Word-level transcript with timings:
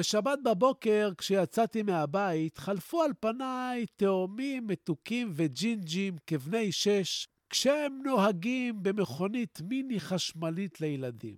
בשבת 0.00 0.38
בבוקר, 0.44 1.10
כשיצאתי 1.18 1.82
מהבית, 1.82 2.58
חלפו 2.58 3.02
על 3.02 3.12
פניי 3.20 3.86
תאומים 3.96 4.66
מתוקים 4.66 5.32
וג'ינג'ים 5.34 6.16
כבני 6.26 6.72
שש, 6.72 7.28
כשהם 7.50 8.02
נוהגים 8.04 8.82
במכונית 8.82 9.60
מיני 9.60 10.00
חשמלית 10.00 10.80
לילדים. 10.80 11.36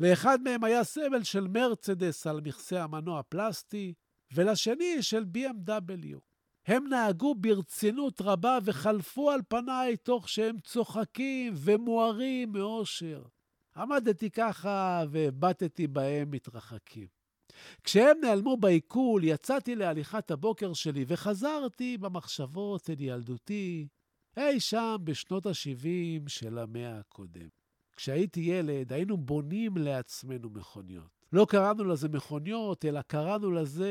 לאחד 0.00 0.38
מהם 0.42 0.64
היה 0.64 0.84
סמל 0.84 1.22
של 1.22 1.48
מרצדס 1.48 2.26
על 2.26 2.40
מכסה 2.40 2.82
המנוע 2.82 3.22
פלסטי, 3.22 3.94
ולשני 4.32 5.02
של 5.02 5.24
BMW. 5.34 6.18
הם 6.66 6.88
נהגו 6.88 7.34
ברצינות 7.34 8.20
רבה 8.20 8.58
וחלפו 8.64 9.30
על 9.30 9.40
פניי 9.48 9.96
תוך 9.96 10.28
שהם 10.28 10.56
צוחקים 10.60 11.54
ומוארים 11.56 12.52
מאושר. 12.52 13.22
עמדתי 13.76 14.30
ככה 14.30 15.04
והבטתי 15.10 15.86
בהם 15.86 16.30
מתרחקים. 16.30 17.17
כשהם 17.84 18.16
נעלמו 18.22 18.56
בעיכול, 18.56 19.24
יצאתי 19.24 19.74
להליכת 19.76 20.30
הבוקר 20.30 20.72
שלי 20.72 21.04
וחזרתי 21.08 21.98
במחשבות 21.98 22.90
אל 22.90 22.96
ילדותי, 22.98 23.88
אי 24.36 24.60
שם 24.60 24.96
בשנות 25.04 25.46
ה-70 25.46 26.28
של 26.28 26.58
המאה 26.58 26.98
הקודם. 26.98 27.48
כשהייתי 27.96 28.40
ילד, 28.40 28.92
היינו 28.92 29.16
בונים 29.16 29.76
לעצמנו 29.76 30.50
מכוניות. 30.50 31.26
לא 31.32 31.46
קראנו 31.48 31.84
לזה 31.84 32.08
מכוניות, 32.08 32.84
אלא 32.84 33.02
קראנו 33.02 33.50
לזה 33.50 33.90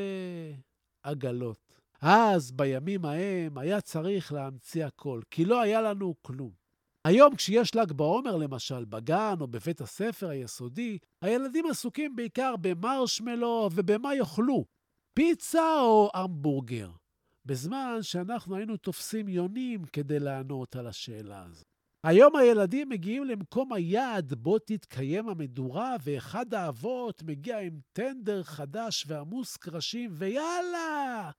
עגלות. 1.04 1.74
אז, 2.02 2.52
בימים 2.52 3.06
ההם, 3.06 3.58
היה 3.58 3.82
צריך 3.82 4.34
להמציא 4.34 4.86
הכל, 4.86 5.22
כי 5.32 5.46
לא 5.46 5.62
היה 5.62 5.82
לנו 5.82 6.16
כלום. 6.22 6.67
היום 7.08 7.36
כשיש 7.36 7.76
ל"ג 7.76 7.92
בעומר, 7.92 8.36
למשל, 8.36 8.86
בגן 8.86 9.36
או 9.42 9.48
בבית 9.48 9.82
הספר 9.82 10.30
היסודי, 10.30 10.98
הילדים 11.22 11.66
עסוקים 11.66 12.16
בעיקר 12.16 12.56
במרשמלו 12.62 13.70
ובמה 13.76 14.16
יאכלו, 14.16 14.66
פיצה 15.14 15.82
או 15.82 16.12
המבורגר, 16.14 16.92
בזמן 17.46 17.98
שאנחנו 18.02 18.56
היינו 18.56 18.78
תופסים 18.78 19.28
יונים 19.28 19.86
כדי 19.86 20.20
לענות 20.20 20.76
על 20.76 20.88
השאלה 20.88 21.44
הזו. 21.44 21.64
היום 22.04 22.36
הילדים 22.36 22.90
מגיעים 22.90 23.24
למקום 23.24 23.74
היעד 23.74 24.34
בו 24.34 24.60
תתקיים 24.60 25.30
המדורה, 25.30 25.96
ואחד 26.04 26.54
האבות 26.54 27.24
מגיע 27.24 27.60
עם 27.60 27.80
טנדר 27.94 28.44
חדש 28.44 29.06
ועמוס 29.08 29.58
קרשים, 29.58 30.10
ויאללה, 30.14 31.32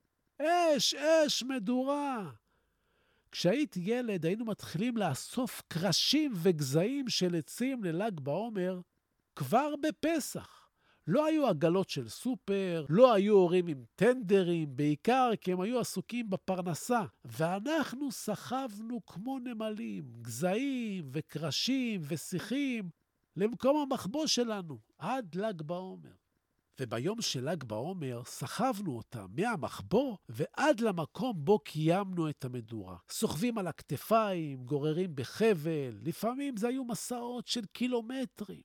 אש, 0.43 0.95
אש, 0.95 1.43
מדורה. 1.43 2.31
כשהייתי 3.33 3.81
ילד 3.85 4.27
היינו 4.27 4.45
מתחילים 4.45 4.97
לאסוף 4.97 5.63
קרשים 5.69 6.33
וגזעים 6.35 7.09
של 7.09 7.35
עצים 7.35 7.85
לל"ג 7.85 8.21
בעומר 8.21 8.81
כבר 9.37 9.75
בפסח. 9.83 10.69
לא 11.07 11.27
היו 11.27 11.47
עגלות 11.47 11.89
של 11.89 12.09
סופר, 12.09 12.87
לא 12.89 13.13
היו 13.13 13.35
הורים 13.35 13.67
עם 13.67 13.85
טנדרים, 13.95 14.77
בעיקר 14.77 15.31
כי 15.41 15.53
הם 15.53 15.61
היו 15.61 15.81
עסוקים 15.81 16.31
בפרנסה. 16.31 17.05
ואנחנו 17.25 18.13
סחבנו 18.13 19.07
כמו 19.07 19.39
נמלים, 19.39 20.05
גזעים 20.23 21.11
וקרשים 21.13 22.01
ושיחים 22.09 22.91
למקום 23.37 23.77
המחבוא 23.77 24.27
שלנו, 24.27 24.79
עד 24.99 25.35
ל"ג 25.35 25.63
בעומר. 25.63 26.13
וביום 26.81 27.23
של 27.23 27.51
ל"ג 27.51 27.65
בעומר 27.65 28.23
סחבנו 28.25 28.97
אותה 28.97 29.27
מהמחבוא 29.29 30.17
ועד 30.29 30.81
למקום 30.81 31.45
בו 31.45 31.59
קיימנו 31.59 32.29
את 32.29 32.45
המדורה. 32.45 32.97
סוחבים 33.11 33.59
על 33.59 33.67
הכתפיים, 33.67 34.65
גוררים 34.65 35.17
בחבל, 35.17 35.99
לפעמים 36.03 36.57
זה 36.57 36.69
היו 36.69 36.85
מסעות 36.85 37.47
של 37.47 37.65
קילומטרים. 37.73 38.63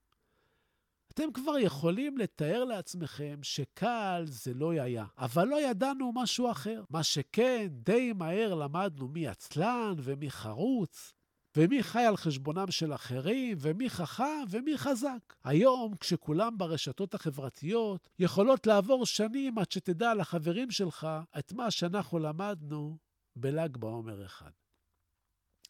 אתם 1.14 1.32
כבר 1.34 1.58
יכולים 1.58 2.18
לתאר 2.18 2.64
לעצמכם 2.64 3.40
שקל 3.44 4.24
זה 4.26 4.54
לא 4.54 4.72
היה, 4.72 5.06
אבל 5.18 5.48
לא 5.48 5.62
ידענו 5.62 6.12
משהו 6.16 6.52
אחר. 6.52 6.84
מה 6.90 7.04
שכן, 7.04 7.68
די 7.72 8.14
מהר 8.14 8.56
למדנו 8.56 9.08
מי 9.08 9.28
עצלן 9.28 9.94
ומי 9.98 10.32
חרוץ, 10.32 11.14
ומי 11.58 11.84
חי 11.84 12.06
על 12.06 12.18
חשבונם 12.18 12.72
של 12.72 12.94
אחרים, 12.94 13.58
ומי 13.62 13.90
חכם 13.90 14.44
ומי 14.50 14.78
חזק. 14.78 15.34
היום, 15.44 15.96
כשכולם 15.96 16.58
ברשתות 16.58 17.14
החברתיות, 17.14 18.10
יכולות 18.20 18.68
לעבור 18.68 19.06
שנים 19.06 19.58
עד 19.58 19.72
שתדע 19.72 20.14
לחברים 20.14 20.72
שלך 20.72 21.08
את 21.40 21.54
מה 21.54 21.72
שאנחנו 21.72 22.20
למדנו 22.20 22.98
בל"ג 23.36 23.78
בעומר 23.78 24.26
אחד. 24.26 24.52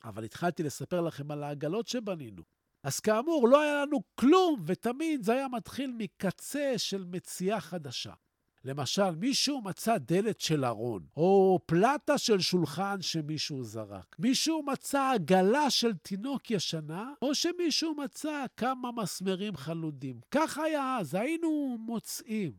אבל 0.03 0.23
התחלתי 0.23 0.63
לספר 0.63 1.01
לכם 1.01 1.31
על 1.31 1.43
העגלות 1.43 1.87
שבנינו. 1.87 2.43
אז 2.83 2.99
כאמור, 2.99 3.47
לא 3.47 3.61
היה 3.61 3.85
לנו 3.85 3.99
כלום, 4.15 4.63
ותמיד 4.65 5.23
זה 5.23 5.33
היה 5.33 5.47
מתחיל 5.47 5.93
מקצה 5.97 6.73
של 6.77 7.05
מציאה 7.05 7.61
חדשה. 7.61 8.13
למשל, 8.65 9.15
מישהו 9.15 9.61
מצא 9.61 9.97
דלת 9.97 10.41
של 10.41 10.65
ארון, 10.65 11.05
או 11.17 11.59
פלטה 11.65 12.17
של 12.17 12.39
שולחן 12.39 13.01
שמישהו 13.01 13.63
זרק. 13.63 14.15
מישהו 14.19 14.63
מצא 14.63 15.11
עגלה 15.13 15.69
של 15.69 15.93
תינוק 15.93 16.51
ישנה, 16.51 17.13
או 17.21 17.35
שמישהו 17.35 17.95
מצא 17.95 18.45
כמה 18.57 18.91
מסמרים 18.91 19.55
חלודים. 19.55 20.19
כך 20.31 20.57
היה 20.57 20.97
אז, 20.99 21.15
היינו 21.15 21.77
מוצאים. 21.79 22.51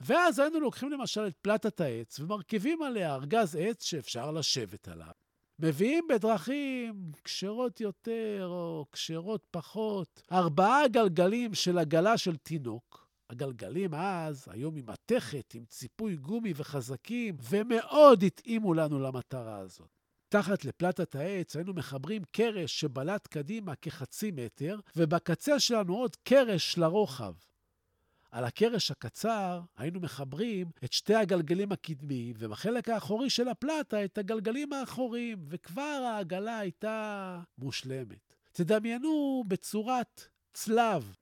ואז 0.00 0.38
היינו 0.38 0.60
לוקחים 0.60 0.90
למשל 0.90 1.26
את 1.26 1.36
פלטת 1.42 1.80
העץ 1.80 2.20
ומרכיבים 2.20 2.82
עליה 2.82 3.14
ארגז 3.14 3.56
עץ 3.60 3.84
שאפשר 3.84 4.30
לשבת 4.30 4.88
עליו. 4.88 5.12
מביאים 5.58 6.04
בדרכים 6.08 7.10
כשרות 7.24 7.80
יותר 7.80 8.46
או 8.48 8.86
כשרות 8.92 9.46
פחות 9.50 10.22
ארבעה 10.32 10.88
גלגלים 10.88 11.54
של 11.54 11.78
עגלה 11.78 12.18
של 12.18 12.36
תינוק, 12.36 13.03
הגלגלים 13.30 13.94
אז 13.94 14.48
היו 14.50 14.70
ממתכת, 14.70 15.54
עם 15.54 15.64
ציפוי 15.64 16.16
גומי 16.16 16.52
וחזקים, 16.56 17.36
ומאוד 17.50 18.22
התאימו 18.22 18.74
לנו 18.74 18.98
למטרה 18.98 19.58
הזאת. 19.58 19.88
תחת 20.28 20.64
לפלטת 20.64 21.14
העץ 21.14 21.56
היינו 21.56 21.74
מחברים 21.74 22.22
קרש 22.30 22.80
שבלט 22.80 23.26
קדימה 23.26 23.74
כחצי 23.74 24.30
מטר, 24.30 24.80
ובקצה 24.96 25.60
שלנו 25.60 25.96
עוד 25.96 26.16
קרש 26.16 26.78
לרוחב. 26.78 27.34
על 28.30 28.44
הקרש 28.44 28.90
הקצר 28.90 29.60
היינו 29.76 30.00
מחברים 30.00 30.70
את 30.84 30.92
שתי 30.92 31.14
הגלגלים 31.14 31.72
הקדמיים, 31.72 32.36
ובחלק 32.38 32.88
האחורי 32.88 33.30
של 33.30 33.48
הפלטה 33.48 34.04
את 34.04 34.18
הגלגלים 34.18 34.72
האחוריים, 34.72 35.44
וכבר 35.48 36.02
העגלה 36.06 36.58
הייתה 36.58 37.40
מושלמת. 37.58 38.34
תדמיינו 38.52 39.44
בצורת 39.48 40.28
צלב 40.52 41.14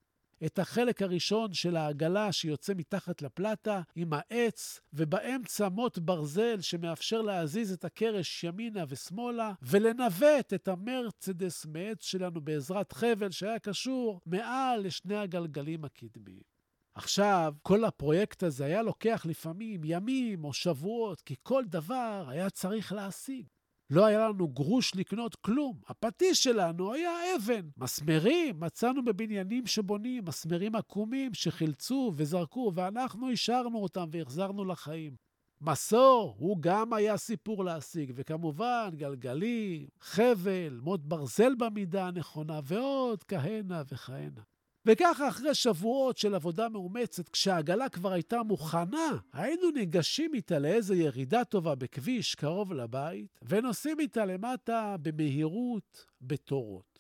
את 0.47 0.59
החלק 0.59 1.03
הראשון 1.03 1.53
של 1.53 1.77
העגלה 1.77 2.33
שיוצא 2.33 2.73
מתחת 2.77 3.23
לפלטה 3.23 3.83
עם 3.97 4.11
העץ, 4.13 4.81
ובאמצע 4.93 5.69
מוט 5.69 5.99
ברזל 5.99 6.61
שמאפשר 6.61 7.23
להזיז 7.23 7.73
את 7.73 7.85
הקרש 7.85 8.45
ימינה 8.45 8.85
ושמאלה, 8.89 9.53
ולנווט 9.63 10.55
את 10.55 10.69
המרצדס 10.69 11.67
מעץ 11.67 12.03
שלנו 12.03 12.41
בעזרת 12.41 12.93
חבל 12.93 13.31
שהיה 13.31 13.59
קשור 13.59 14.21
מעל 14.27 14.81
לשני 14.81 15.17
הגלגלים 15.17 15.85
הקדמיים. 15.85 16.53
עכשיו, 16.95 17.55
כל 17.63 17.85
הפרויקט 17.85 18.43
הזה 18.43 18.65
היה 18.65 18.83
לוקח 18.83 19.27
לפעמים 19.29 19.81
ימים 19.85 20.45
או 20.45 20.53
שבועות, 20.53 21.21
כי 21.21 21.35
כל 21.43 21.65
דבר 21.65 22.25
היה 22.29 22.51
צריך 22.51 22.93
להשיג. 22.93 23.47
לא 23.93 24.07
היה 24.07 24.29
לנו 24.29 24.49
גרוש 24.49 24.97
לקנות 24.97 25.35
כלום. 25.35 25.79
הפטיש 25.89 26.45
שלנו 26.45 26.93
היה 26.93 27.11
אבן. 27.37 27.69
מסמרים, 27.77 28.61
מצאנו 28.61 29.05
בבניינים 29.05 29.67
שבונים, 29.67 30.25
מסמרים 30.25 30.75
עקומים 30.75 31.35
שחילצו 31.35 32.13
וזרקו, 32.17 32.73
ואנחנו 32.75 33.31
השארנו 33.31 33.79
אותם 33.79 34.09
והחזרנו 34.13 34.65
לחיים. 34.65 35.17
מסור, 35.61 36.37
הוא 36.39 36.57
גם 36.61 36.93
היה 36.93 37.17
סיפור 37.17 37.65
להשיג, 37.65 38.13
וכמובן, 38.15 38.91
גלגלים, 38.97 39.87
חבל, 40.01 40.81
מוט 40.83 41.01
ברזל 41.05 41.55
במידה 41.55 42.07
הנכונה, 42.07 42.61
ועוד 42.65 43.25
כהנה 43.25 43.83
וכהנה. 43.93 44.43
וככה 44.87 45.29
אחרי 45.29 45.55
שבועות 45.55 46.19
של 46.19 46.35
עבודה 46.35 46.69
מאומצת, 46.69 47.29
כשהעגלה 47.29 47.89
כבר 47.89 48.13
הייתה 48.13 48.43
מוכנה, 48.43 49.19
היינו 49.33 49.71
ניגשים 49.71 50.35
איתה 50.35 50.59
לאיזו 50.59 50.95
ירידה 50.95 51.45
טובה 51.45 51.75
בכביש 51.75 52.35
קרוב 52.35 52.73
לבית, 52.73 53.39
ונוסעים 53.43 54.01
איתה 54.01 54.25
למטה 54.25 54.97
במהירות, 55.03 56.07
בתורות. 56.21 56.93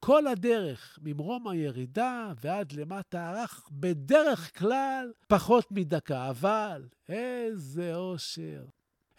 כל 0.00 0.26
הדרך 0.26 0.98
ממרום 1.02 1.48
הירידה 1.48 2.32
ועד 2.40 2.72
למטה 2.72 3.30
ארך 3.30 3.68
בדרך 3.72 4.58
כלל 4.58 5.12
פחות 5.28 5.72
מדקה, 5.72 6.30
אבל 6.30 6.88
איזה 7.08 7.94
אושר. 7.94 8.64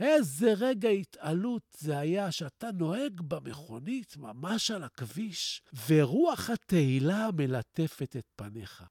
איזה 0.02 0.54
רגע 0.58 0.90
התעלות 0.90 1.76
זה 1.78 1.98
היה 1.98 2.32
שאתה 2.32 2.72
נוהג 2.72 3.22
במכונית 3.22 4.18
ממש 4.18 4.72
על 4.72 4.84
הכביש, 4.84 5.62
ורוח 5.88 6.50
התהילה 6.50 7.30
מלטפת 7.38 8.16
את 8.18 8.26
פניך. 8.36 8.84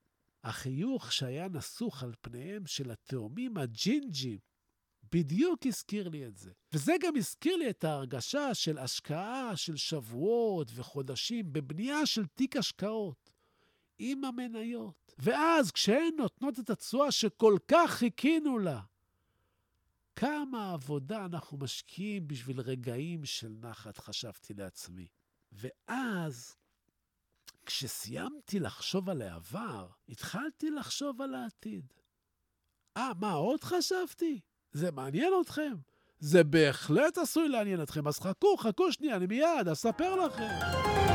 החיוך 0.45 1.13
שהיה 1.13 1.49
נסוך 1.49 2.03
על 2.03 2.13
פניהם 2.21 2.67
של 2.67 2.91
התאומים 2.91 3.57
הג'ינג'ים 3.57 4.39
בדיוק 5.13 5.67
הזכיר 5.67 6.09
לי 6.09 6.27
את 6.27 6.37
זה. 6.37 6.51
וזה 6.73 6.93
גם 7.03 7.17
הזכיר 7.17 7.57
לי 7.57 7.71
את 7.71 7.85
ההרגשה 7.85 8.55
של 8.55 8.79
השקעה 8.79 9.57
של 9.57 9.77
שבועות 9.77 10.71
וחודשים 10.75 11.53
בבנייה 11.53 12.07
של 12.07 12.27
תיק 12.27 12.57
השקעות 12.57 13.31
עם 13.99 14.25
המניות. 14.25 15.13
ואז 15.19 15.71
כשהן 15.71 16.15
נותנות 16.19 16.59
את 16.59 16.71
התשואה 16.71 17.13
שכל 17.13 17.57
כך 17.69 17.91
חיכינו 17.91 18.59
לה, 18.59 18.81
כמה 20.21 20.73
עבודה 20.73 21.25
אנחנו 21.25 21.59
משקיעים 21.59 22.29
בשביל 22.29 22.61
רגעים 22.61 23.25
של 23.25 23.53
נחת, 23.61 23.99
חשבתי 23.99 24.55
לעצמי. 24.55 25.09
ואז, 25.53 26.57
כשסיימתי 27.67 28.61
לחשוב 28.61 29.11
על 29.11 29.23
העבר, 29.23 29.89
התחלתי 30.09 30.71
לחשוב 30.71 31.23
על 31.23 31.35
העתיד. 31.35 31.93
אה, 32.97 33.13
מה 33.21 33.33
עוד 33.33 33.65
חשבתי? 33.65 34.41
זה 34.73 34.91
מעניין 34.91 35.33
אתכם? 35.43 35.73
זה 36.19 36.45
בהחלט 36.45 37.19
עשוי 37.19 37.49
לעניין 37.49 37.83
אתכם, 37.83 38.09
אז 38.09 38.21
חכו, 38.21 38.57
חכו 38.57 38.93
שנייה, 38.93 39.17
אני 39.17 39.27
מיד 39.27 39.69
אספר 39.73 40.17
לכם. 40.17 41.10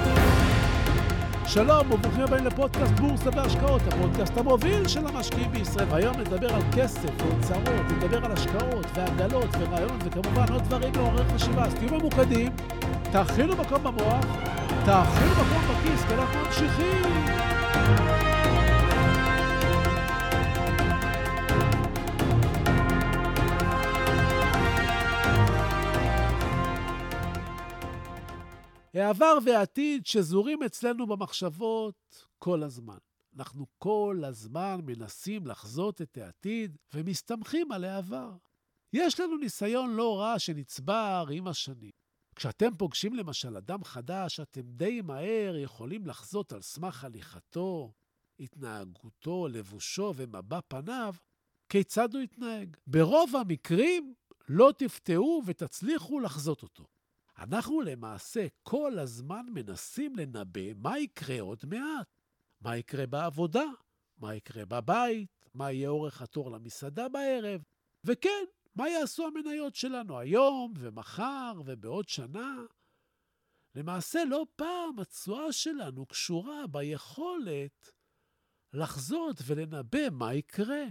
שלום 1.47 1.91
וברוכים 1.91 2.21
הבאים 2.21 2.45
לפודקאסט 2.45 2.91
בורסה 2.91 3.29
והשקעות, 3.35 3.81
הפודקאסט 3.87 4.37
המוביל 4.37 4.87
של 4.87 5.07
המשקיעים 5.07 5.51
בישראל. 5.51 5.87
והיום 5.89 6.19
נדבר 6.19 6.55
על 6.55 6.61
כסף 6.75 7.09
והוצאות, 7.17 7.91
נדבר 7.97 8.25
על 8.25 8.31
השקעות 8.31 8.85
ועגלות 8.95 9.49
ורעיונות 9.59 10.01
וכמובן 10.03 10.53
עוד 10.53 10.63
דברים 10.63 10.93
מעורר 10.95 11.23
חשיבה. 11.35 11.63
אז 11.65 11.73
תהיו 11.73 11.99
ממוקדים, 11.99 12.51
תאכילו 13.11 13.55
מקום 13.55 13.83
במוח, 13.83 14.25
תאכילו 14.85 15.31
מקום 15.31 15.63
בכיס, 15.69 16.03
כי 16.07 16.13
אנחנו 16.13 16.39
ממשיכים. 16.45 18.34
העבר 28.95 29.37
והעתיד 29.45 30.05
שזורים 30.05 30.63
אצלנו 30.63 31.07
במחשבות 31.07 32.25
כל 32.39 32.63
הזמן. 32.63 32.97
אנחנו 33.35 33.65
כל 33.77 34.21
הזמן 34.25 34.79
מנסים 34.85 35.47
לחזות 35.47 36.01
את 36.01 36.17
העתיד 36.17 36.77
ומסתמכים 36.93 37.71
על 37.71 37.83
העבר. 37.83 38.31
יש 38.93 39.19
לנו 39.19 39.37
ניסיון 39.37 39.95
לא 39.95 40.19
רע 40.19 40.39
שנצבר 40.39 41.25
עם 41.31 41.47
השנים. 41.47 41.91
כשאתם 42.35 42.75
פוגשים 42.77 43.13
למשל 43.13 43.57
אדם 43.57 43.83
חדש, 43.83 44.39
אתם 44.39 44.61
די 44.61 45.01
מהר 45.01 45.55
יכולים 45.57 46.07
לחזות 46.07 46.53
על 46.53 46.61
סמך 46.61 47.03
הליכתו, 47.03 47.93
התנהגותו, 48.39 49.47
לבושו 49.47 50.13
ומבע 50.15 50.59
פניו, 50.67 51.15
כיצד 51.69 52.13
הוא 52.13 52.21
יתנהג. 52.21 52.77
ברוב 52.87 53.35
המקרים 53.35 54.13
לא 54.49 54.71
תפתעו 54.77 55.41
ותצליחו 55.45 56.19
לחזות 56.19 56.63
אותו. 56.63 56.94
אנחנו 57.37 57.81
למעשה 57.81 58.47
כל 58.63 58.99
הזמן 58.99 59.45
מנסים 59.53 60.15
לנבא 60.15 60.73
מה 60.73 60.99
יקרה 60.99 61.41
עוד 61.41 61.59
מעט. 61.65 62.07
מה 62.61 62.77
יקרה 62.77 63.07
בעבודה, 63.07 63.65
מה 64.17 64.35
יקרה 64.35 64.65
בבית, 64.65 65.49
מה 65.53 65.71
יהיה 65.71 65.89
אורך 65.89 66.21
התור 66.21 66.51
למסעדה 66.51 67.09
בערב, 67.09 67.61
וכן, 68.03 68.43
מה 68.75 68.89
יעשו 68.89 69.27
המניות 69.27 69.75
שלנו 69.75 70.19
היום 70.19 70.73
ומחר 70.77 71.53
ובעוד 71.65 72.07
שנה. 72.07 72.55
למעשה, 73.75 74.23
לא 74.25 74.45
פעם 74.55 74.99
התשואה 74.99 75.51
שלנו 75.51 76.05
קשורה 76.05 76.67
ביכולת 76.67 77.91
לחזות 78.73 79.37
ולנבא 79.45 80.09
מה 80.11 80.33
יקרה. 80.33 80.83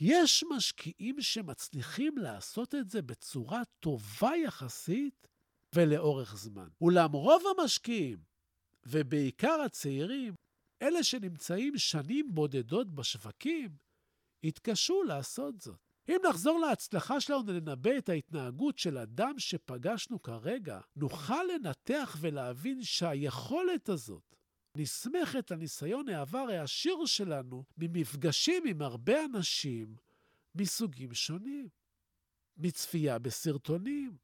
יש 0.00 0.44
משקיעים 0.56 1.20
שמצליחים 1.20 2.18
לעשות 2.18 2.74
את 2.74 2.90
זה 2.90 3.02
בצורה 3.02 3.62
טובה 3.80 4.36
יחסית, 4.36 5.28
ולאורך 5.74 6.36
זמן. 6.36 6.68
אולם 6.80 7.12
רוב 7.12 7.42
המשקיעים, 7.58 8.18
ובעיקר 8.86 9.60
הצעירים, 9.66 10.34
אלה 10.82 11.04
שנמצאים 11.04 11.78
שנים 11.78 12.34
בודדות 12.34 12.94
בשווקים, 12.94 13.76
התקשו 14.44 15.02
לעשות 15.02 15.60
זאת. 15.60 15.78
אם 16.08 16.16
נחזור 16.28 16.58
להצלחה 16.58 17.20
שלנו 17.20 17.52
לנבא 17.52 17.98
את 17.98 18.08
ההתנהגות 18.08 18.78
של 18.78 18.98
אדם 18.98 19.38
שפגשנו 19.38 20.22
כרגע, 20.22 20.80
נוכל 20.96 21.42
לנתח 21.54 22.16
ולהבין 22.20 22.82
שהיכולת 22.82 23.88
הזאת 23.88 24.34
נסמכת 24.76 25.52
על 25.52 25.58
ניסיון 25.58 26.08
העבר 26.08 26.46
העשיר 26.50 27.06
שלנו 27.06 27.64
ממפגשים 27.78 28.66
עם 28.66 28.82
הרבה 28.82 29.24
אנשים 29.24 29.96
מסוגים 30.54 31.14
שונים. 31.14 31.68
מצפייה 32.56 33.18
בסרטונים, 33.18 34.16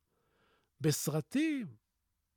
בסרטים, 0.81 1.67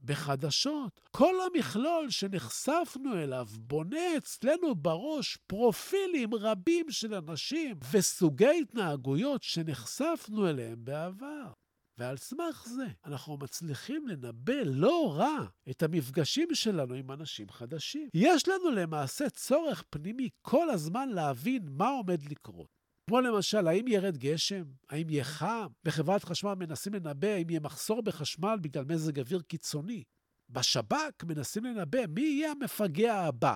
בחדשות. 0.02 1.02
כל 1.12 1.36
המכלול 1.46 2.10
שנחשפנו 2.10 3.14
אליו 3.14 3.48
בונה 3.60 4.18
אצלנו 4.18 4.76
בראש 4.76 5.38
פרופילים 5.48 6.34
רבים 6.34 6.92
של 6.92 7.14
אנשים 7.14 7.80
וסוגי 7.92 8.60
התנהגויות 8.62 9.44
שנחשפנו 9.44 10.50
אליהם 10.50 10.86
בעבר. 10.86 11.52
ועל 11.98 12.18
סמך 12.18 12.66
זה 12.68 12.86
אנחנו 13.06 13.38
מצליחים 13.38 14.08
לנבא 14.08 14.54
לא 14.66 15.14
רע 15.18 15.46
את 15.70 15.84
המפגשים 15.84 16.48
שלנו 16.54 16.94
עם 16.94 17.12
אנשים 17.12 17.50
חדשים. 17.50 18.10
יש 18.14 18.48
לנו 18.48 18.72
למעשה 18.72 19.30
צורך 19.30 19.84
פנימי 19.90 20.30
כל 20.42 20.70
הזמן 20.70 21.10
להבין 21.10 21.66
מה 21.70 21.90
עומד 21.90 22.24
לקרות. 22.32 22.83
כמו 23.14 23.22
למשל, 23.22 23.68
האם 23.68 23.88
ירד 23.88 24.18
גשם? 24.18 24.64
האם 24.90 25.10
יהיה 25.10 25.24
חם? 25.24 25.68
בחברת 25.84 26.24
חשמל 26.24 26.54
מנסים 26.54 26.94
לנבא 26.94 27.28
האם 27.28 27.50
יהיה 27.50 27.60
מחסור 27.60 28.02
בחשמל 28.02 28.58
בגלל 28.62 28.86
מזג 28.86 29.20
אוויר 29.20 29.42
קיצוני. 29.42 30.04
בשב"כ 30.50 31.24
מנסים 31.24 31.66
לנבא 31.66 32.06
מי 32.10 32.22
יהיה 32.22 32.52
המפגע 32.52 33.16
הבא. 33.16 33.56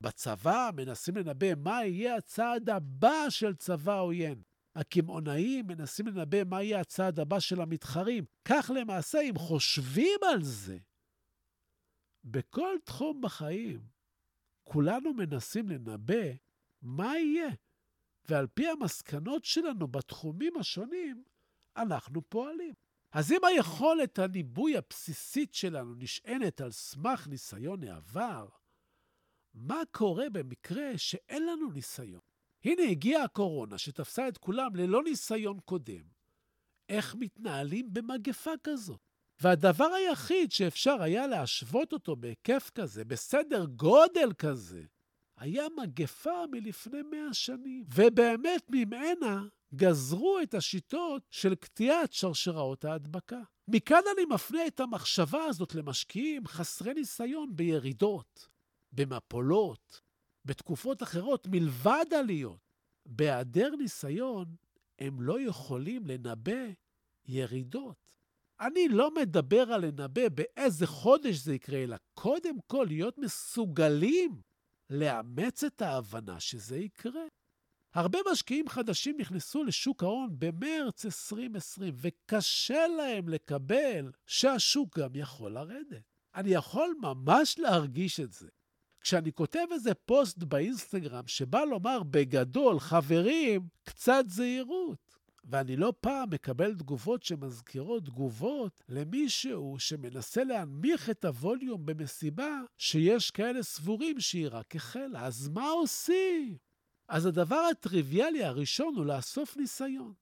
בצבא 0.00 0.70
מנסים 0.76 1.16
לנבא 1.16 1.54
מה 1.54 1.84
יהיה 1.84 2.16
הצעד 2.16 2.70
הבא 2.70 3.30
של 3.30 3.54
צבא 3.54 3.98
עוין. 3.98 4.42
הקמעונאים 4.76 5.66
מנסים 5.66 6.06
לנבא 6.06 6.44
מה 6.44 6.62
יהיה 6.62 6.80
הצעד 6.80 7.20
הבא 7.20 7.40
של 7.40 7.60
המתחרים. 7.60 8.24
כך 8.44 8.70
למעשה, 8.74 9.20
אם 9.20 9.38
חושבים 9.38 10.20
על 10.32 10.42
זה, 10.42 10.78
בכל 12.24 12.76
תחום 12.84 13.20
בחיים, 13.20 13.80
כולנו 14.68 15.14
מנסים 15.14 15.68
לנבא 15.68 16.24
מה 16.82 17.18
יהיה. 17.18 17.50
ועל 18.28 18.46
פי 18.46 18.68
המסקנות 18.68 19.44
שלנו 19.44 19.88
בתחומים 19.88 20.56
השונים, 20.56 21.24
אנחנו 21.76 22.22
פועלים. 22.28 22.74
אז 23.12 23.32
אם 23.32 23.44
היכולת 23.44 24.18
הניבוי 24.18 24.76
הבסיסית 24.76 25.54
שלנו 25.54 25.94
נשענת 25.94 26.60
על 26.60 26.70
סמך 26.70 27.28
ניסיון 27.28 27.84
העבר, 27.84 28.48
מה 29.54 29.82
קורה 29.90 30.30
במקרה 30.30 30.98
שאין 30.98 31.46
לנו 31.46 31.70
ניסיון? 31.70 32.20
הנה 32.64 32.82
הגיעה 32.82 33.24
הקורונה 33.24 33.78
שתפסה 33.78 34.28
את 34.28 34.38
כולם 34.38 34.76
ללא 34.76 35.02
ניסיון 35.02 35.60
קודם. 35.60 36.02
איך 36.88 37.14
מתנהלים 37.18 37.88
במגפה 37.92 38.50
כזאת? 38.64 39.00
והדבר 39.40 39.84
היחיד 39.84 40.52
שאפשר 40.52 41.02
היה 41.02 41.26
להשוות 41.26 41.92
אותו 41.92 42.16
בהיקף 42.16 42.70
כזה, 42.74 43.04
בסדר 43.04 43.64
גודל 43.64 44.32
כזה, 44.38 44.82
היה 45.42 45.64
מגפה 45.76 46.46
מלפני 46.50 47.02
מאה 47.02 47.34
שנים, 47.34 47.84
ובאמת 47.94 48.62
ממנה 48.70 49.42
גזרו 49.74 50.38
את 50.42 50.54
השיטות 50.54 51.22
של 51.30 51.54
קטיעת 51.54 52.12
שרשראות 52.12 52.84
ההדבקה. 52.84 53.40
מכאן 53.68 54.00
אני 54.14 54.24
מפנה 54.34 54.66
את 54.66 54.80
המחשבה 54.80 55.44
הזאת 55.44 55.74
למשקיעים 55.74 56.46
חסרי 56.46 56.94
ניסיון 56.94 57.56
בירידות, 57.56 58.48
במפולות, 58.92 60.00
בתקופות 60.44 61.02
אחרות 61.02 61.46
מלבד 61.46 62.06
עליות. 62.18 62.72
בהיעדר 63.06 63.70
ניסיון, 63.78 64.46
הם 64.98 65.20
לא 65.20 65.40
יכולים 65.40 66.06
לנבא 66.06 66.62
ירידות. 67.26 68.12
אני 68.60 68.88
לא 68.88 69.14
מדבר 69.14 69.72
על 69.72 69.86
לנבא 69.86 70.28
באיזה 70.28 70.86
חודש 70.86 71.36
זה 71.36 71.54
יקרה, 71.54 71.78
אלא 71.82 71.96
קודם 72.14 72.56
כל 72.66 72.86
להיות 72.88 73.18
מסוגלים 73.18 74.51
לאמץ 74.92 75.64
את 75.64 75.82
ההבנה 75.82 76.40
שזה 76.40 76.78
יקרה. 76.78 77.22
הרבה 77.94 78.18
משקיעים 78.32 78.68
חדשים 78.68 79.16
נכנסו 79.20 79.64
לשוק 79.64 80.02
ההון 80.02 80.30
במרץ 80.38 81.04
2020, 81.04 81.94
וקשה 81.96 82.86
להם 82.86 83.28
לקבל 83.28 84.12
שהשוק 84.26 84.98
גם 84.98 85.10
יכול 85.14 85.52
לרדת. 85.52 86.02
אני 86.34 86.50
יכול 86.50 86.94
ממש 87.00 87.58
להרגיש 87.58 88.20
את 88.20 88.32
זה. 88.32 88.48
כשאני 89.00 89.32
כותב 89.32 89.66
איזה 89.72 89.94
פוסט 89.94 90.38
באינסטגרם 90.38 91.26
שבא 91.26 91.64
לומר 91.64 92.02
בגדול, 92.02 92.80
חברים, 92.80 93.68
קצת 93.84 94.24
זהירות. 94.26 95.11
ואני 95.44 95.76
לא 95.76 95.92
פעם 96.00 96.30
מקבל 96.30 96.74
תגובות 96.74 97.22
שמזכירות 97.22 98.04
תגובות 98.04 98.84
למישהו 98.88 99.76
שמנסה 99.78 100.44
להנמיך 100.44 101.10
את 101.10 101.24
הווליום 101.24 101.86
במסיבה 101.86 102.60
שיש 102.78 103.30
כאלה 103.30 103.62
סבורים 103.62 104.20
שהיא 104.20 104.48
רק 104.50 104.76
החלה. 104.76 105.26
אז 105.26 105.48
מה 105.48 105.68
עושים? 105.68 106.56
אז 107.08 107.26
הדבר 107.26 107.68
הטריוויאלי 107.70 108.44
הראשון 108.44 108.94
הוא 108.96 109.06
לאסוף 109.06 109.56
ניסיון. 109.56 110.14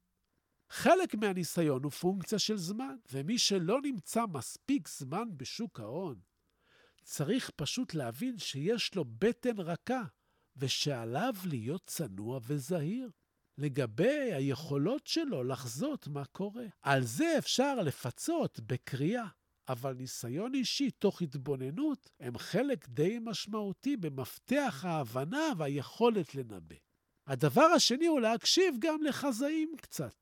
חלק 0.71 1.15
מהניסיון 1.15 1.85
הוא 1.85 1.93
פונקציה 1.93 2.39
של 2.39 2.57
זמן, 2.57 2.97
ומי 3.13 3.39
שלא 3.39 3.81
נמצא 3.83 4.27
מספיק 4.27 4.89
זמן 4.89 5.37
בשוק 5.37 5.81
ההון, 5.81 6.21
צריך 7.03 7.51
פשוט 7.57 7.95
להבין 7.95 8.39
שיש 8.39 8.95
לו 8.95 9.05
בטן 9.05 9.59
רכה, 9.59 10.03
ושעליו 10.57 11.35
להיות 11.45 11.83
צנוע 11.87 12.41
וזהיר. 12.43 13.11
לגבי 13.61 14.33
היכולות 14.33 15.07
שלו 15.07 15.45
לחזות 15.45 16.09
מה 16.09 16.25
קורה. 16.25 16.67
על 16.83 17.03
זה 17.03 17.35
אפשר 17.39 17.75
לפצות 17.75 18.61
בקריאה, 18.61 19.27
אבל 19.69 19.93
ניסיון 19.93 20.55
אישי 20.55 20.91
תוך 20.91 21.23
התבוננות 21.23 22.11
הם 22.21 22.39
חלק 22.39 22.89
די 22.89 23.19
משמעותי 23.23 23.97
במפתח 23.97 24.85
ההבנה 24.87 25.53
והיכולת 25.57 26.35
לנבא. 26.35 26.77
הדבר 27.27 27.65
השני 27.77 28.07
הוא 28.07 28.21
להקשיב 28.21 28.75
גם 28.79 29.03
לחזאים 29.03 29.73
קצת. 29.81 30.15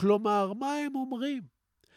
כלומר, 0.00 0.52
מה 0.52 0.74
הם 0.74 0.96
אומרים? 0.96 1.42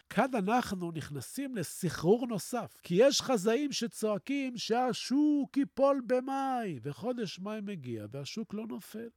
כאן 0.09 0.35
אנחנו 0.35 0.91
נכנסים 0.91 1.55
לסחרור 1.55 2.27
נוסף, 2.27 2.79
כי 2.83 2.95
יש 2.97 3.21
חזאים 3.21 3.71
שצועקים 3.71 4.57
שהשוק 4.57 5.57
ייפול 5.57 6.01
במאי, 6.07 6.79
וחודש 6.83 7.39
מאי 7.39 7.59
מגיע 7.61 8.05
והשוק 8.11 8.53
לא 8.53 8.67
נופל. 8.67 9.09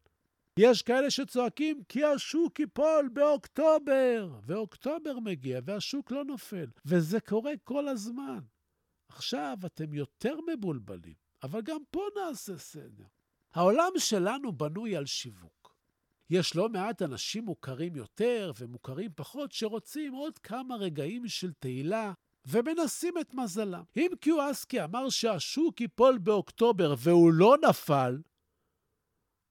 יש 0.58 0.82
כאלה 0.82 1.10
שצועקים 1.10 1.82
כי 1.88 2.04
השוק 2.04 2.60
ייפול 2.60 3.08
באוקטובר, 3.12 4.30
ואוקטובר 4.46 5.18
מגיע 5.18 5.60
והשוק 5.64 6.10
לא 6.10 6.24
נופל, 6.24 6.66
וזה 6.84 7.20
קורה 7.20 7.52
כל 7.64 7.88
הזמן. 7.88 8.40
עכשיו 9.08 9.58
אתם 9.66 9.94
יותר 9.94 10.34
מבולבלים, 10.52 11.14
אבל 11.42 11.60
גם 11.62 11.80
פה 11.90 12.06
נעשה 12.16 12.58
סדר. 12.58 13.04
העולם 13.54 13.90
שלנו 13.98 14.52
בנוי 14.52 14.96
על 14.96 15.06
שיווק. 15.06 15.76
יש 16.30 16.56
לא 16.56 16.68
מעט 16.68 17.02
אנשים 17.02 17.44
מוכרים 17.44 17.96
יותר 17.96 18.52
ומוכרים 18.58 19.10
פחות 19.16 19.52
שרוצים 19.52 20.12
עוד 20.12 20.38
כמה 20.38 20.76
רגעים 20.76 21.28
של 21.28 21.52
תהילה 21.52 22.12
ומנסים 22.46 23.14
את 23.20 23.34
מזלם. 23.34 23.82
אם 23.96 24.10
קיואסקי 24.20 24.84
אמר 24.84 25.08
שהשוק 25.08 25.80
ייפול 25.80 26.18
באוקטובר 26.18 26.94
והוא 26.98 27.32
לא 27.32 27.56
נפל, 27.68 28.18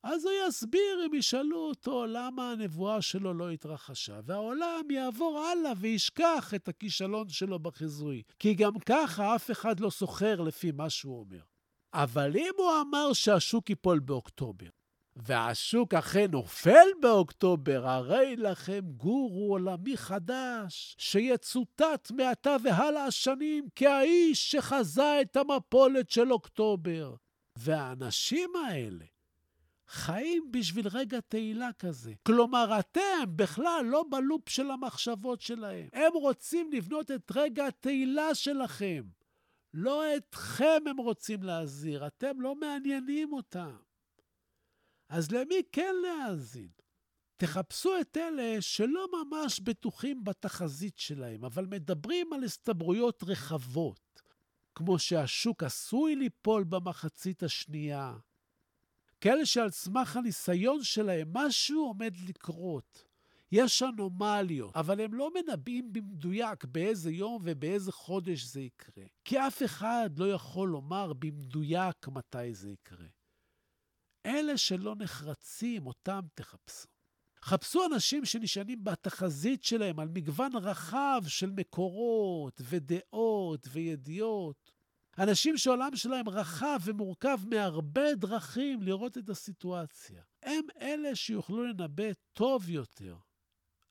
אז 0.03 0.25
הוא 0.25 0.34
יסביר 0.48 1.05
אם 1.05 1.13
ישאלו 1.13 1.58
אותו 1.58 2.05
למה 2.05 2.51
הנבואה 2.51 3.01
שלו 3.01 3.34
לא 3.34 3.50
התרחשה, 3.50 4.20
והעולם 4.25 4.91
יעבור 4.91 5.39
הלאה 5.39 5.72
וישכח 5.77 6.53
את 6.55 6.67
הכישלון 6.67 7.29
שלו 7.29 7.60
בחיזוי, 7.60 8.22
כי 8.39 8.53
גם 8.53 8.79
ככה 8.79 9.36
אף 9.36 9.51
אחד 9.51 9.79
לא 9.79 9.89
סוחר 9.89 10.41
לפי 10.41 10.72
מה 10.72 10.89
שהוא 10.89 11.20
אומר. 11.20 11.41
אבל 11.93 12.38
אם 12.38 12.53
הוא 12.58 12.72
אמר 12.81 13.13
שהשוק 13.13 13.70
ייפול 13.70 14.00
באוקטובר, 14.00 14.67
והשוק 15.15 15.93
אכן 15.93 16.31
נופל 16.31 16.88
באוקטובר, 17.01 17.88
הרי 17.88 18.36
לכם 18.36 18.81
גורו 18.98 19.51
עולמי 19.51 19.98
חדש, 19.98 20.96
שיצוטט 20.98 22.12
מעתה 22.12 22.55
והלאה 22.63 23.05
השנים 23.05 23.67
כהאיש 23.75 24.51
שחזה 24.51 25.22
את 25.22 25.36
המפולת 25.36 26.10
של 26.10 26.31
אוקטובר. 26.31 27.15
והאנשים 27.58 28.50
האלה, 28.67 29.05
חיים 29.91 30.51
בשביל 30.51 30.88
רגע 30.88 31.19
תהילה 31.19 31.69
כזה. 31.79 32.13
כלומר, 32.24 32.79
אתם 32.79 33.36
בכלל 33.36 33.86
לא 33.86 34.05
בלופ 34.12 34.50
של 34.50 34.71
המחשבות 34.71 35.41
שלהם. 35.41 35.88
הם 35.93 36.13
רוצים 36.13 36.71
לבנות 36.74 37.12
את 37.12 37.31
רגע 37.36 37.67
התהילה 37.67 38.36
שלכם. 38.36 39.03
לא 39.74 40.15
אתכם 40.17 40.83
הם 40.89 40.98
רוצים 40.98 41.43
להזהיר, 41.43 42.07
אתם 42.07 42.41
לא 42.41 42.55
מעניינים 42.55 43.33
אותם. 43.33 43.75
אז 45.10 45.31
למי 45.31 45.62
כן 45.71 45.95
להאזין? 46.01 46.69
תחפשו 47.38 48.00
את 48.01 48.17
אלה 48.17 48.62
שלא 48.62 49.07
ממש 49.12 49.60
בטוחים 49.60 50.24
בתחזית 50.24 50.98
שלהם, 50.98 51.45
אבל 51.45 51.65
מדברים 51.65 52.33
על 52.33 52.43
הסתברויות 52.43 53.24
רחבות, 53.24 54.21
כמו 54.75 55.00
שהשוק 55.00 55.63
עשוי 55.63 56.15
ליפול 56.15 56.63
במחצית 56.63 57.43
השנייה, 57.43 58.17
כאלה 59.21 59.45
שעל 59.45 59.69
סמך 59.69 60.15
הניסיון 60.15 60.83
שלהם 60.83 61.27
משהו 61.33 61.85
עומד 61.85 62.13
לקרות. 62.29 63.03
יש 63.51 63.83
אנומליות, 63.83 64.75
אבל 64.75 65.01
הם 65.01 65.13
לא 65.13 65.31
מנבאים 65.33 65.93
במדויק 65.93 66.65
באיזה 66.65 67.11
יום 67.11 67.41
ובאיזה 67.45 67.91
חודש 67.91 68.43
זה 68.43 68.61
יקרה. 68.61 69.05
כי 69.25 69.39
אף 69.39 69.63
אחד 69.63 70.09
לא 70.17 70.31
יכול 70.31 70.69
לומר 70.69 71.13
במדויק 71.13 72.07
מתי 72.07 72.53
זה 72.53 72.69
יקרה. 72.69 73.07
אלה 74.25 74.57
שלא 74.57 74.95
נחרצים, 74.99 75.87
אותם 75.87 76.19
תחפשו. 76.33 76.87
חפשו 77.43 77.85
אנשים 77.85 78.25
שנשענים 78.25 78.83
בתחזית 78.83 79.63
שלהם 79.63 79.99
על 79.99 80.07
מגוון 80.07 80.55
רחב 80.55 81.21
של 81.27 81.49
מקורות 81.49 82.61
ודעות 82.69 83.67
וידיעות. 83.71 84.71
אנשים 85.18 85.58
שהעולם 85.58 85.96
שלהם 85.96 86.30
רחב 86.30 86.80
ומורכב 86.84 87.39
מהרבה 87.50 88.15
דרכים 88.15 88.82
לראות 88.82 89.18
את 89.18 89.30
הסיטואציה. 89.30 90.24
הם 90.44 90.65
אלה 90.82 91.15
שיוכלו 91.15 91.63
לנבא 91.63 92.12
טוב 92.34 92.70
יותר. 92.70 93.18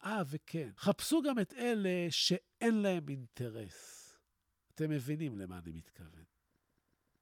אה, 0.05 0.23
וכן, 0.31 0.71
חפשו 0.77 1.23
גם 1.23 1.39
את 1.39 1.53
אלה 1.53 2.07
שאין 2.11 2.83
להם 2.83 3.09
אינטרס. 3.09 4.11
אתם 4.75 4.91
מבינים 4.91 5.39
למה 5.39 5.59
אני 5.59 5.73
מתכוון. 5.73 6.25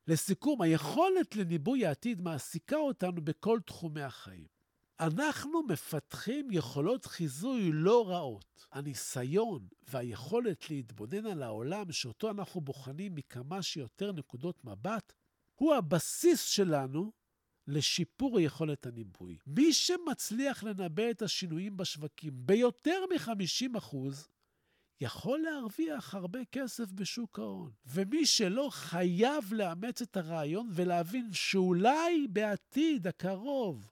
לסיכום, 0.07 0.63
היכולת 0.63 1.37
לניבוי 1.37 1.87
העתיד 1.87 2.21
מעסיקה 2.21 2.77
אותנו 2.77 3.25
בכל 3.25 3.61
תחומי 3.67 4.03
החיים. 4.03 4.58
אנחנו 5.01 5.63
מפתחים 5.63 6.49
יכולות 6.51 7.07
חיזוי 7.07 7.71
לא 7.73 8.09
רעות. 8.09 8.67
הניסיון 8.73 9.69
והיכולת 9.89 10.71
להתבונן 10.71 11.27
על 11.27 11.43
העולם 11.43 11.93
שאותו 11.93 12.31
אנחנו 12.31 12.61
בוחנים 12.61 13.15
מכמה 13.15 13.63
שיותר 13.63 14.13
נקודות 14.13 14.65
מבט, 14.65 15.13
הוא 15.55 15.75
הבסיס 15.75 16.45
שלנו 16.45 17.13
לשיפור 17.67 18.41
יכולת 18.41 18.87
הניבוי. 18.87 19.39
מי 19.47 19.73
שמצליח 19.73 20.65
לנבא 20.65 21.11
את 21.11 21.23
השינויים 21.23 21.77
בשווקים 21.77 22.33
ביותר 22.35 23.05
מ-50%, 23.11 23.97
יכול 25.01 25.41
להרוויח 25.41 26.15
הרבה 26.15 26.45
כסף 26.53 26.93
בשוק 26.93 27.39
ההון. 27.39 27.71
ומי 27.87 28.27
שלא 28.27 28.69
חייב 28.73 29.53
לאמץ 29.53 30.03
את 30.03 30.17
הרעיון 30.17 30.69
ולהבין 30.73 31.33
שאולי 31.33 32.27
בעתיד 32.29 33.07
הקרוב 33.07 33.91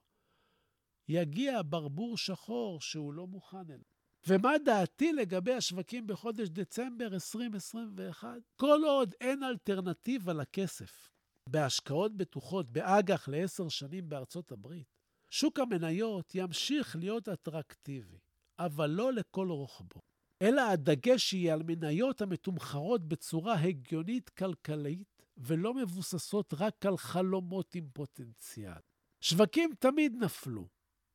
יגיע 1.09 1.61
ברבור 1.65 2.17
שחור 2.17 2.81
שהוא 2.81 3.13
לא 3.13 3.27
מוכן 3.27 3.69
אליו. 3.69 3.97
ומה 4.27 4.57
דעתי 4.65 5.13
לגבי 5.13 5.53
השווקים 5.53 6.07
בחודש 6.07 6.49
דצמבר 6.49 7.13
2021? 7.13 8.29
כל 8.55 8.81
עוד 8.85 9.15
אין 9.21 9.43
אלטרנטיבה 9.43 10.33
לכסף 10.33 11.09
בהשקעות 11.49 12.17
בטוחות 12.17 12.71
באג"ח 12.71 13.27
לעשר 13.27 13.69
שנים 13.69 14.09
בארצות 14.09 14.51
הברית, 14.51 14.87
שוק 15.29 15.59
המניות 15.59 16.35
ימשיך 16.35 16.95
להיות 16.95 17.29
אטרקטיבי, 17.29 18.17
אבל 18.59 18.89
לא 18.89 19.13
לכל 19.13 19.49
רוחבו. 19.49 19.99
אלא 20.41 20.61
הדגש 20.61 21.33
יהיה 21.33 21.53
על 21.53 21.63
מניות 21.63 22.21
המתומחרות 22.21 23.07
בצורה 23.07 23.59
הגיונית 23.59 24.29
כלכלית 24.29 25.23
ולא 25.37 25.73
מבוססות 25.73 26.53
רק 26.53 26.85
על 26.85 26.97
חלומות 26.97 27.75
עם 27.75 27.87
פוטנציאל. 27.93 28.81
שווקים 29.21 29.69
תמיד 29.79 30.15
נפלו, 30.19 30.67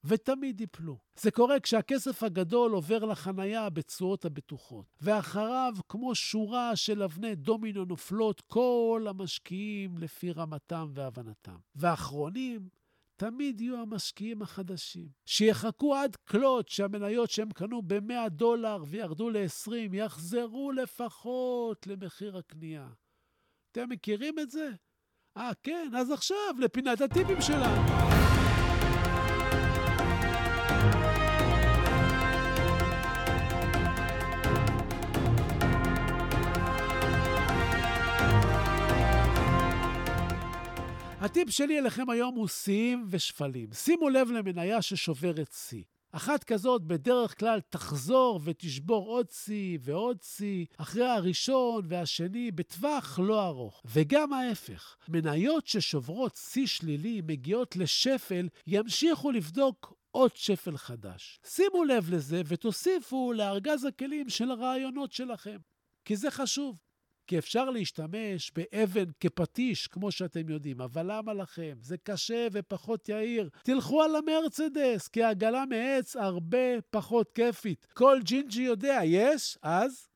ותמיד 0.04 0.60
ייפלו. 0.60 0.98
זה 1.16 1.30
קורה 1.30 1.60
כשהכסף 1.60 2.22
הגדול 2.22 2.72
עובר 2.72 3.04
לחנייה 3.04 3.70
בתשואות 3.70 4.24
הבטוחות, 4.24 4.86
ואחריו, 5.00 5.74
כמו 5.88 6.14
שורה 6.14 6.76
של 6.76 7.02
אבני 7.02 7.34
דומינו 7.34 7.84
נופלות 7.84 8.40
כל 8.40 9.06
המשקיעים 9.08 9.98
לפי 9.98 10.32
רמתם 10.32 10.90
והבנתם. 10.94 11.56
ואחרונים, 11.74 12.68
תמיד 13.16 13.60
יהיו 13.60 13.76
המשקיעים 13.82 14.42
החדשים, 14.42 15.08
שיחכו 15.26 15.94
עד 15.94 16.16
כלות 16.16 16.68
שהמניות 16.68 17.30
שהם 17.30 17.50
קנו 17.50 17.82
ב-100 17.82 18.28
דולר 18.28 18.84
וירדו 18.86 19.30
ל-20, 19.30 19.72
יחזרו 19.92 20.72
לפחות 20.72 21.86
למחיר 21.86 22.36
הקנייה. 22.36 22.88
אתם 23.72 23.88
מכירים 23.88 24.38
את 24.38 24.50
זה? 24.50 24.70
אה, 25.36 25.50
כן, 25.62 25.90
אז 25.96 26.10
עכשיו 26.10 26.54
לפינת 26.58 27.00
הטיפים 27.00 27.40
שלנו. 27.40 28.21
הטיפ 41.24 41.50
שלי 41.50 41.78
אליכם 41.78 42.10
היום 42.10 42.34
הוא 42.34 42.48
שיאים 42.48 43.06
ושפלים. 43.10 43.72
שימו 43.72 44.08
לב 44.08 44.30
למניה 44.30 44.82
ששוברת 44.82 45.52
שיא. 45.52 45.82
אחת 46.12 46.44
כזאת 46.44 46.82
בדרך 46.82 47.38
כלל 47.38 47.60
תחזור 47.60 48.40
ותשבור 48.44 49.06
עוד 49.08 49.30
שיא 49.30 49.78
ועוד 49.82 50.16
שיא, 50.22 50.66
אחרי 50.76 51.06
הראשון 51.06 51.84
והשני 51.88 52.50
בטווח 52.50 53.18
לא 53.18 53.46
ארוך. 53.46 53.82
וגם 53.84 54.32
ההפך, 54.32 54.96
מניות 55.08 55.66
ששוברות 55.66 56.36
שיא 56.36 56.66
שלילי 56.66 57.20
מגיעות 57.26 57.76
לשפל, 57.76 58.48
ימשיכו 58.66 59.30
לבדוק 59.30 59.94
עוד 60.10 60.30
שפל 60.34 60.76
חדש. 60.76 61.40
שימו 61.46 61.84
לב 61.84 62.14
לזה 62.14 62.42
ותוסיפו 62.46 63.32
לארגז 63.32 63.84
הכלים 63.84 64.28
של 64.28 64.50
הרעיונות 64.50 65.12
שלכם, 65.12 65.58
כי 66.04 66.16
זה 66.16 66.30
חשוב. 66.30 66.76
כי 67.32 67.38
אפשר 67.38 67.70
להשתמש 67.70 68.52
באבן 68.56 69.04
כפטיש, 69.20 69.86
כמו 69.86 70.12
שאתם 70.12 70.48
יודעים, 70.48 70.80
אבל 70.80 71.16
למה 71.16 71.34
לכם? 71.34 71.76
זה 71.80 71.96
קשה 71.96 72.46
ופחות 72.52 73.08
יהיר. 73.08 73.48
תלכו 73.62 74.02
על 74.02 74.16
המרצדס, 74.16 75.08
כי 75.08 75.22
עגלה 75.22 75.64
מעץ 75.66 76.16
הרבה 76.16 76.80
פחות 76.90 77.32
כיפית. 77.34 77.86
כל 77.94 78.18
ג'ינג'י 78.24 78.62
יודע, 78.62 79.00
יש? 79.04 79.58
אז? 79.62 80.08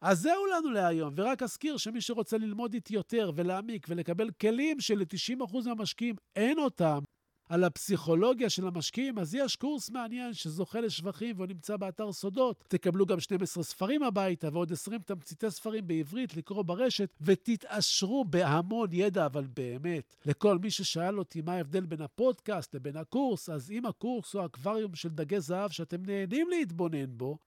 אז 0.00 0.20
זהו 0.20 0.46
לנו 0.46 0.70
להיום, 0.70 1.14
ורק 1.16 1.42
אזכיר 1.42 1.76
שמי 1.76 2.00
שרוצה 2.00 2.38
ללמוד 2.38 2.74
איתי 2.74 2.94
יותר 2.94 3.30
ולהעמיק 3.34 3.86
ולקבל 3.88 4.30
כלים 4.30 4.80
של-90% 4.80 5.56
מהמשקיעים 5.66 6.14
אין 6.36 6.58
אותם, 6.58 6.98
על 7.48 7.64
הפסיכולוגיה 7.64 8.50
של 8.50 8.66
המשקיעים, 8.66 9.18
אז 9.18 9.34
יש 9.34 9.56
קורס 9.56 9.90
מעניין 9.90 10.34
שזוכה 10.34 10.80
לשבחים 10.80 11.36
והוא 11.36 11.46
נמצא 11.46 11.76
באתר 11.76 12.12
סודות. 12.12 12.64
תקבלו 12.68 13.06
גם 13.06 13.20
12 13.20 13.64
ספרים 13.64 14.02
הביתה 14.02 14.48
ועוד 14.52 14.72
20 14.72 15.00
תמציתי 15.00 15.50
ספרים 15.50 15.86
בעברית 15.86 16.36
לקרוא 16.36 16.62
ברשת, 16.62 17.10
ותתעשרו 17.20 18.24
בהמון 18.24 18.88
ידע, 18.92 19.26
אבל 19.26 19.46
באמת. 19.46 20.16
לכל 20.26 20.58
מי 20.58 20.70
ששאל 20.70 21.18
אותי 21.18 21.42
מה 21.42 21.52
ההבדל 21.52 21.86
בין 21.86 22.00
הפודקאסט 22.00 22.74
לבין 22.74 22.96
הקורס, 22.96 23.48
אז 23.48 23.70
אם 23.70 23.86
הקורס 23.86 24.34
הוא 24.34 24.44
אקווריום 24.44 24.94
של 24.94 25.08
דגי 25.08 25.40
זהב 25.40 25.70
שאתם 25.70 26.02
נהנים 26.06 26.48
להתבונן 26.48 27.18
בו, 27.18 27.38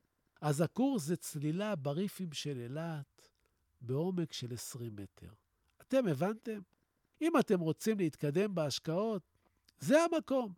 אז 0.41 0.61
הקורס 0.61 1.03
זה 1.03 1.15
צלילה 1.15 1.75
בריפים 1.75 2.33
של 2.33 2.59
אילת 2.59 3.29
בעומק 3.81 4.33
של 4.33 4.53
20 4.53 4.95
מטר. 4.95 5.33
אתם 5.81 6.07
הבנתם? 6.07 6.59
אם 7.21 7.37
אתם 7.39 7.59
רוצים 7.59 7.97
להתקדם 7.97 8.55
בהשקעות, 8.55 9.36
זה 9.79 10.03
המקום. 10.03 10.53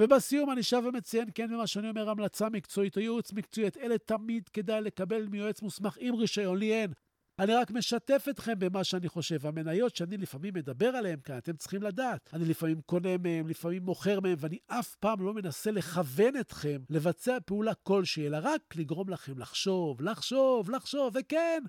ובסיום 0.00 0.50
אני 0.50 0.62
שב 0.62 0.82
ומציין, 0.88 1.28
כן, 1.34 1.50
במה 1.50 1.66
שאני 1.66 1.88
אומר, 1.88 2.10
המלצה 2.10 2.48
מקצועית 2.48 2.96
או 2.96 3.00
ייעוץ 3.00 3.32
מקצועי, 3.32 3.66
את 3.66 3.76
אלה 3.76 3.98
תמיד 3.98 4.48
כדאי 4.48 4.80
לקבל 4.80 5.26
מיועץ 5.26 5.62
מוסמך 5.62 5.96
עם 6.00 6.14
רישיון, 6.14 6.58
לי 6.58 6.72
אין. 6.72 6.92
אני 7.38 7.54
רק 7.54 7.70
משתף 7.70 8.26
אתכם 8.30 8.58
במה 8.58 8.84
שאני 8.84 9.08
חושב. 9.08 9.46
המניות 9.46 9.96
שאני 9.96 10.16
לפעמים 10.16 10.54
מדבר 10.54 10.88
עליהן 10.88 11.20
כאן, 11.24 11.38
אתם 11.38 11.56
צריכים 11.56 11.82
לדעת. 11.82 12.30
אני 12.32 12.44
לפעמים 12.44 12.80
קונה 12.80 13.18
מהן, 13.18 13.48
לפעמים 13.48 13.82
מוכר 13.82 14.20
מהן, 14.20 14.34
ואני 14.38 14.58
אף 14.66 14.94
פעם 14.94 15.20
לא 15.20 15.34
מנסה 15.34 15.70
לכוון 15.70 16.36
אתכם 16.40 16.82
לבצע 16.90 17.38
פעולה 17.46 17.74
כלשהי, 17.74 18.26
אלא 18.26 18.38
רק 18.42 18.76
לגרום 18.76 19.08
לכם 19.08 19.38
לחשוב, 19.38 20.02
לחשוב, 20.02 20.70
לחשוב, 20.70 21.16
וכן, 21.20 21.62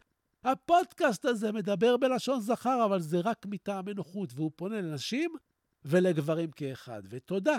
הפודקאסט 0.43 1.25
הזה 1.25 1.51
מדבר 1.51 1.97
בלשון 1.97 2.39
זכר, 2.39 2.86
אבל 2.86 2.99
זה 2.99 3.19
רק 3.19 3.45
מטעמי 3.45 3.93
נוחות, 3.93 4.30
והוא 4.36 4.51
פונה 4.56 4.82
לנשים 4.82 5.32
ולגברים 5.86 6.52
כאחד. 6.52 7.02
ותודה, 7.10 7.58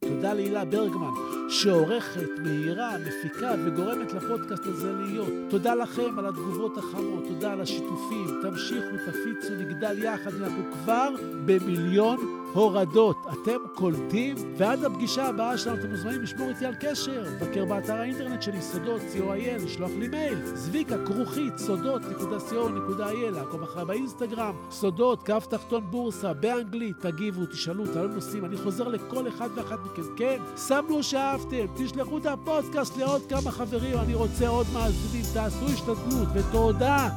תודה 0.00 0.34
להילה 0.34 0.64
ברגמן, 0.64 1.10
שעורכת, 1.48 2.28
מהירה, 2.42 2.96
מפיקה 2.98 3.54
וגורמת 3.64 4.12
לפודקאסט 4.12 4.66
הזה 4.66 4.92
להיות. 4.92 5.28
תודה 5.50 5.74
לכם 5.74 6.18
על 6.18 6.26
התגובות 6.26 6.78
החמות, 6.78 7.24
תודה 7.28 7.52
על 7.52 7.60
השיתופים. 7.60 8.26
תמשיכו, 8.42 8.96
תפיצו, 9.06 9.54
נגדל 9.54 10.02
יחד, 10.02 10.34
אנחנו 10.34 10.72
כבר 10.72 11.08
במיליון 11.46 12.42
הורדות. 12.54 13.16
אתם 13.32 13.58
קולטים, 13.74 14.36
ועד 14.56 14.84
הפגישה 14.84 15.26
הבאה 15.26 15.58
שלנו 15.58 15.78
אתם 15.78 15.90
מוזמנים 15.90 16.22
לשמור 16.22 16.48
איתי 16.48 16.66
על 16.66 16.74
קשר. 16.80 17.24
בקר 17.40 17.64
באתר 17.64 17.94
האינטרנט 17.94 18.42
שלי, 18.42 18.62
סודות, 18.62 19.00
co.il, 19.00 19.64
לשלוח 19.64 19.90
לי 19.98 20.08
מייל, 20.08 20.46
זביקה, 20.56 21.06
כרוכית, 21.06 21.58
סודות.co.il, 21.58 23.30
לעקוב 23.30 23.62
אחריי 23.62 23.84
באינסטגרם, 23.84 24.56
סודות, 24.70 25.26
קו 25.26 25.40
תחתון 25.50 25.90
בורסה, 25.90 26.32
באנגלית, 26.32 26.96
תגיבו, 27.00 27.46
תשאלו, 27.62 27.86
תעלו 27.86 28.08
נושאים, 28.08 28.44
אני 28.44 28.56
חוזר 28.56 28.88
לכל 28.88 29.28
אחד 29.28 29.48
ואחת 29.54 29.78
מכם, 29.84 30.02
כן? 30.16 30.42
סמנו 30.56 31.02
שאהבתם, 31.02 31.66
תשלחו 31.76 32.18
את 32.18 32.26
הפודקאסט 32.26 32.96
לעוד 32.96 33.22
כמה 33.28 33.50
חברים, 33.50 33.98
אני 33.98 34.14
רוצה 34.14 34.48
עוד 34.48 34.66
מאזינים, 34.72 35.24
תעשו 35.34 35.64
השתדלות, 35.64 36.28
ותודה 36.34 37.08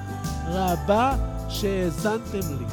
רבה 0.48 1.16
שהאזנתם 1.50 2.40
לי. 2.60 2.66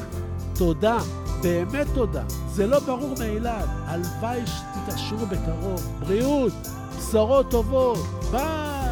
תודה. 0.58 0.98
באמת 1.42 1.86
תודה. 1.94 2.22
זה 2.46 2.66
לא 2.66 2.78
ברור 2.78 3.14
מאליו. 3.18 3.66
הלוואי 3.84 4.40
שתתעשרו 4.46 5.26
בקרוב. 5.26 5.98
בריאות, 6.00 6.52
בשורות 6.98 7.50
טובות. 7.50 7.98
ביי! 8.30 8.91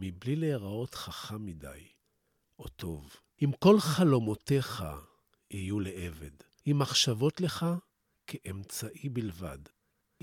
מבלי 0.00 0.36
להיראות 0.36 0.94
חכם 0.94 1.46
מדי, 1.46 1.88
או 2.58 2.68
טוב. 2.68 3.16
אם 3.44 3.50
כל 3.58 3.80
חלומותיך 3.80 4.84
יהיו 5.50 5.80
לעבד, 5.80 6.30
עם 6.64 6.78
מחשבות 6.78 7.40
לך 7.40 7.66
כאמצעי 8.26 9.08
בלבד. 9.08 9.58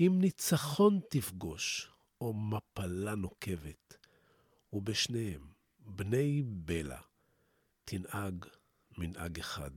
אם 0.00 0.18
ניצחון 0.20 1.00
תפגוש, 1.10 1.90
או 2.20 2.32
מפלה 2.34 3.14
נוקבת, 3.14 3.96
ובשניהם, 4.72 5.48
בני 5.78 6.42
בלע, 6.46 7.00
תנהג 7.84 8.44
מנהג 8.98 9.38
אחד. 9.38 9.70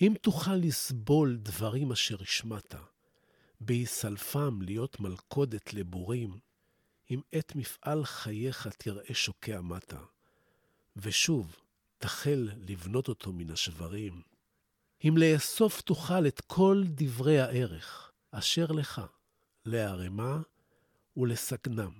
אם 0.00 0.14
תוכל 0.22 0.54
לסבול 0.54 1.36
דברים 1.36 1.92
אשר 1.92 2.22
השמעת, 2.22 2.74
בהיסלפם 3.60 4.62
להיות 4.62 5.00
מלכודת 5.00 5.74
לבורים, 5.74 6.38
אם 7.10 7.20
עת 7.32 7.54
מפעל 7.54 8.04
חייך 8.04 8.68
תראה 8.78 9.14
שוקע 9.14 9.60
מטה, 9.60 10.00
ושוב 10.96 11.56
תחל 11.98 12.50
לבנות 12.56 13.08
אותו 13.08 13.32
מן 13.32 13.50
השברים, 13.50 14.22
אם 15.04 15.14
לאסוף 15.16 15.80
תוכל 15.80 16.26
את 16.26 16.40
כל 16.40 16.82
דברי 16.86 17.40
הערך 17.40 18.12
אשר 18.30 18.66
לך, 18.66 19.02
להרמה 19.64 20.40
ולסגנם, 21.16 21.92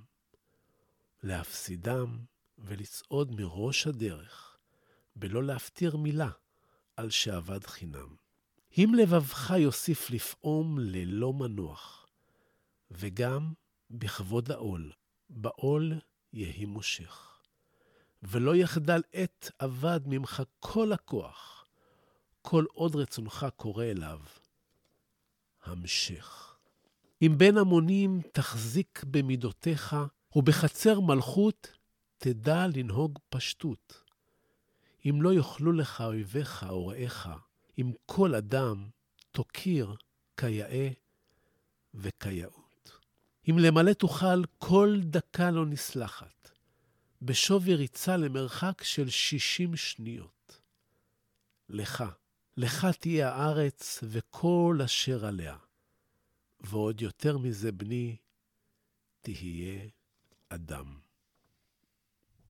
להפסידם 1.22 2.18
ולצעוד 2.58 3.40
מראש 3.40 3.86
הדרך, 3.86 4.56
בלא 5.16 5.44
להפטיר 5.44 5.96
מילה 5.96 6.30
על 6.96 7.10
שאבד 7.10 7.66
חינם. 7.66 8.16
אם 8.78 8.92
לבבך 8.98 9.50
יוסיף 9.58 10.10
לפעום 10.10 10.78
ללא 10.78 11.32
מנוח, 11.32 12.06
וגם 12.90 13.52
בכבוד 13.90 14.50
העול, 14.50 14.92
בעול 15.30 15.92
יהי 16.32 16.64
מושך. 16.64 17.34
ולא 18.22 18.56
יחדל 18.56 19.02
עת 19.12 19.50
אבד 19.60 20.00
ממך 20.06 20.42
כל 20.60 20.92
הכוח, 20.92 21.66
כל 22.42 22.64
עוד 22.72 22.96
רצונך 22.96 23.46
קורא 23.56 23.84
אליו, 23.84 24.20
המשך. 25.62 26.56
אם 27.22 27.34
בין 27.38 27.58
המונים 27.58 28.20
תחזיק 28.32 29.04
במידותיך, 29.10 29.96
ובחצר 30.36 31.00
מלכות 31.00 31.72
תדע 32.18 32.66
לנהוג 32.74 33.18
פשטות. 33.28 34.02
אם 35.06 35.22
לא 35.22 35.34
יאכלו 35.34 35.72
לך 35.72 36.00
אויביך 36.00 36.66
או 36.68 36.86
רעיך, 36.86 37.28
אם 37.78 37.92
כל 38.06 38.34
אדם 38.34 38.88
תוקיר 39.32 39.94
כיאה 40.36 40.88
וכיאות. 41.94 42.63
אם 43.50 43.58
למלא 43.58 43.92
תוכל, 43.92 44.44
כל 44.58 45.00
דקה 45.02 45.50
לא 45.50 45.66
נסלחת, 45.66 46.50
בשווי 47.22 47.74
ריצה 47.74 48.16
למרחק 48.16 48.82
של 48.82 49.10
60 49.10 49.76
שניות. 49.76 50.60
לך, 51.68 52.04
לך 52.56 52.86
תהיה 52.86 53.32
הארץ 53.32 54.00
וכל 54.02 54.78
אשר 54.84 55.26
עליה. 55.26 55.56
ועוד 56.60 57.00
יותר 57.00 57.38
מזה, 57.38 57.72
בני, 57.72 58.16
תהיה 59.20 59.80
אדם. 60.48 61.03